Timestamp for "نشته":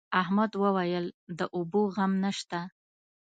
2.23-2.59